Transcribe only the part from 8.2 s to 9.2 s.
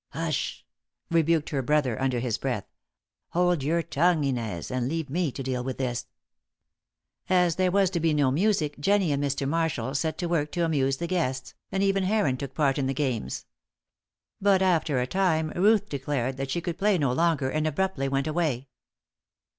music, Jennie